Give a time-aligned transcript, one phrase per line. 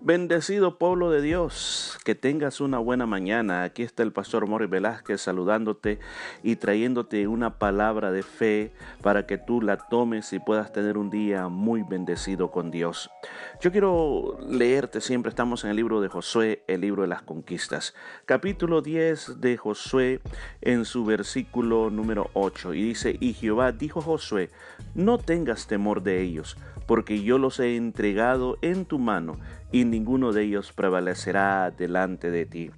[0.00, 3.64] Bendecido pueblo de Dios, que tengas una buena mañana.
[3.64, 5.98] Aquí está el pastor Morris Velázquez saludándote
[6.44, 8.72] y trayéndote una palabra de fe
[9.02, 13.10] para que tú la tomes y puedas tener un día muy bendecido con Dios.
[13.60, 17.92] Yo quiero leerte siempre, estamos en el libro de Josué, el libro de las conquistas,
[18.24, 20.20] capítulo 10 de Josué
[20.60, 24.50] en su versículo número 8 y dice, y Jehová dijo a Josué,
[24.94, 26.56] no tengas temor de ellos,
[26.88, 29.38] porque yo los he entregado en tu mano
[29.70, 32.70] y ninguno de ellos prevalecerá delante de ti.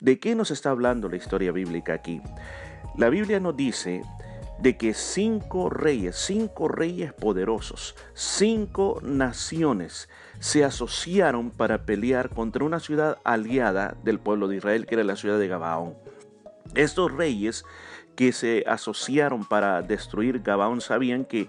[0.00, 2.20] ¿De qué nos está hablando la historia bíblica aquí?
[2.98, 4.02] La Biblia nos dice
[4.60, 10.10] de que cinco reyes, cinco reyes poderosos, cinco naciones
[10.40, 15.16] se asociaron para pelear contra una ciudad aliada del pueblo de Israel, que era la
[15.16, 15.94] ciudad de Gabaón.
[16.74, 17.64] Estos reyes
[18.14, 21.48] que se asociaron para destruir Gabaón sabían que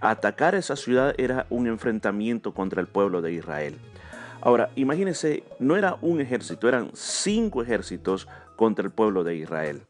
[0.00, 3.78] atacar esa ciudad era un enfrentamiento contra el pueblo de Israel.
[4.40, 9.82] Ahora, imagínense, no era un ejército, eran cinco ejércitos contra el pueblo de Israel.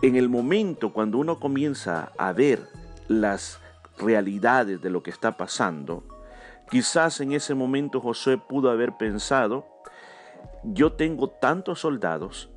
[0.00, 2.60] En el momento cuando uno comienza a ver
[3.08, 3.60] las
[3.98, 6.02] realidades de lo que está pasando,
[6.70, 9.66] quizás en ese momento Josué pudo haber pensado,
[10.64, 12.50] yo tengo tantos soldados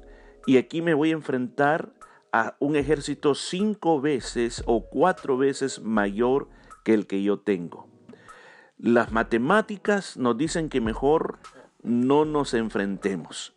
[0.48, 1.89] y aquí me voy a enfrentar
[2.36, 6.50] a un ejército cinco veces o cuatro veces mayor
[6.83, 7.88] que el que yo tengo.
[8.77, 11.39] Las matemáticas nos dicen que mejor
[11.81, 13.55] no nos enfrentemos.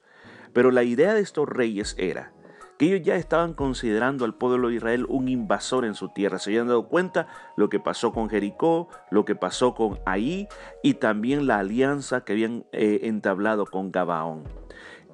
[0.53, 2.33] Pero la idea de estos reyes era
[2.79, 6.39] que ellos ya estaban considerando al pueblo de Israel un invasor en su tierra.
[6.39, 7.27] Se habían dado cuenta
[7.57, 10.47] lo que pasó con Jericó, lo que pasó con Ahí
[10.85, 14.45] y también la alianza que habían eh, entablado con Gabaón.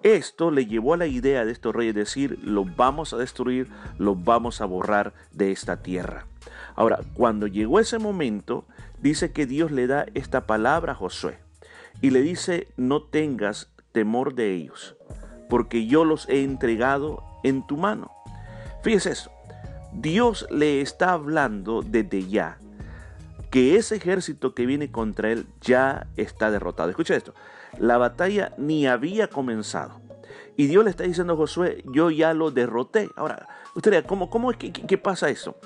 [0.04, 4.22] Esto le llevó a la idea de estos reyes decir, los vamos a destruir, los
[4.22, 6.26] vamos a borrar de esta tierra.
[6.76, 8.66] Ahora, cuando llegó ese momento,
[9.00, 11.38] dice que Dios le da esta palabra a Josué
[12.02, 14.94] y le dice, no tengas temor de ellos,
[15.48, 18.10] porque yo los he entregado en tu mano.
[18.82, 19.30] Fíjese eso,
[19.94, 22.58] Dios le está hablando desde ya
[23.50, 26.90] que ese ejército que viene contra él ya está derrotado.
[26.90, 27.32] Escucha esto,
[27.78, 30.03] la batalla ni había comenzado.
[30.56, 33.10] Y Dios le está diciendo a Josué, yo ya lo derroté.
[33.16, 35.56] Ahora, usted ¿cómo, cómo es que, qué pasa eso?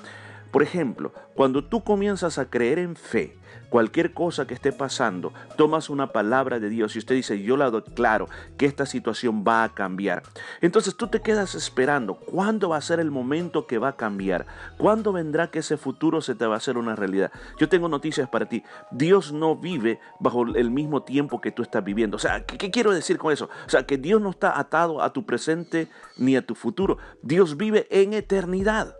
[0.51, 3.37] Por ejemplo, cuando tú comienzas a creer en fe,
[3.69, 7.69] cualquier cosa que esté pasando, tomas una palabra de Dios y usted dice, yo la
[7.69, 8.27] doy claro
[8.57, 10.23] que esta situación va a cambiar.
[10.61, 14.47] Entonces tú te quedas esperando, ¿cuándo va a ser el momento que va a cambiar?
[14.77, 17.31] ¿Cuándo vendrá que ese futuro se te va a hacer una realidad?
[17.59, 18.63] Yo tengo noticias para ti.
[18.91, 22.17] Dios no vive bajo el mismo tiempo que tú estás viviendo.
[22.17, 23.49] O sea, ¿qué, qué quiero decir con eso?
[23.65, 25.87] O sea, que Dios no está atado a tu presente
[26.17, 26.97] ni a tu futuro.
[27.21, 28.98] Dios vive en eternidad.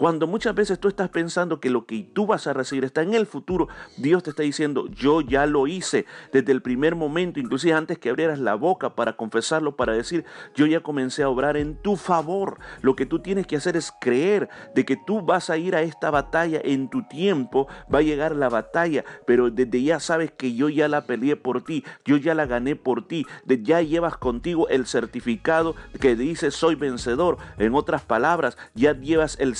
[0.00, 3.12] Cuando muchas veces tú estás pensando que lo que tú vas a recibir está en
[3.12, 3.68] el futuro,
[3.98, 8.08] Dios te está diciendo, yo ya lo hice desde el primer momento, inclusive antes que
[8.08, 10.24] abrieras la boca para confesarlo, para decir,
[10.54, 12.60] yo ya comencé a obrar en tu favor.
[12.80, 15.82] Lo que tú tienes que hacer es creer de que tú vas a ir a
[15.82, 20.54] esta batalla en tu tiempo, va a llegar la batalla, pero desde ya sabes que
[20.54, 24.16] yo ya la peleé por ti, yo ya la gané por ti, de ya llevas
[24.16, 27.36] contigo el certificado que dice soy vencedor.
[27.58, 29.56] En otras palabras, ya llevas el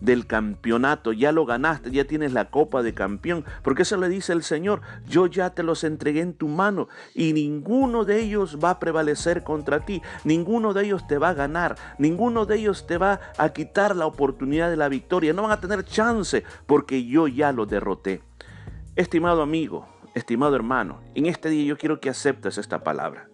[0.00, 4.32] del campeonato, ya lo ganaste, ya tienes la copa de campeón, porque eso le dice
[4.32, 8.70] el Señor, yo ya te los entregué en tu mano y ninguno de ellos va
[8.70, 12.98] a prevalecer contra ti, ninguno de ellos te va a ganar, ninguno de ellos te
[12.98, 17.28] va a quitar la oportunidad de la victoria, no van a tener chance porque yo
[17.28, 18.22] ya lo derroté.
[18.96, 23.28] Estimado amigo, estimado hermano, en este día yo quiero que aceptes esta palabra.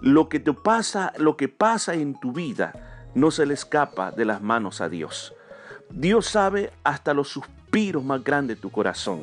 [0.00, 4.26] Lo que te pasa, lo que pasa en tu vida, no se le escapa de
[4.26, 5.34] las manos a Dios.
[5.88, 9.22] Dios sabe hasta los suspiros más grandes de tu corazón.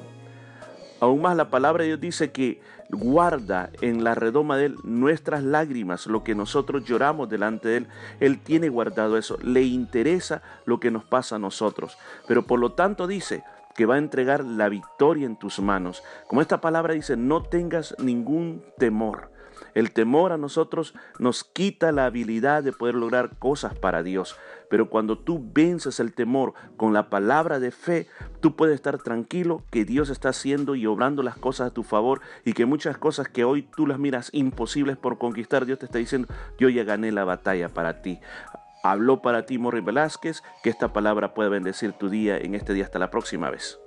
[1.00, 2.60] Aún más la palabra de Dios dice que
[2.90, 7.88] guarda en la redoma de Él nuestras lágrimas, lo que nosotros lloramos delante de Él.
[8.20, 9.38] Él tiene guardado eso.
[9.44, 11.98] Le interesa lo que nos pasa a nosotros.
[12.28, 13.44] Pero por lo tanto dice
[13.76, 16.02] que va a entregar la victoria en tus manos.
[16.28, 19.33] Como esta palabra dice, no tengas ningún temor.
[19.76, 24.36] El temor a nosotros nos quita la habilidad de poder lograr cosas para Dios.
[24.70, 28.08] Pero cuando tú vences el temor con la palabra de fe,
[28.40, 32.22] tú puedes estar tranquilo que Dios está haciendo y obrando las cosas a tu favor
[32.46, 35.98] y que muchas cosas que hoy tú las miras imposibles por conquistar, Dios te está
[35.98, 36.28] diciendo,
[36.58, 38.20] yo ya gané la batalla para ti.
[38.84, 42.84] Habló para ti Morri Velázquez, que esta palabra pueda bendecir tu día en este día
[42.84, 43.83] hasta la próxima vez.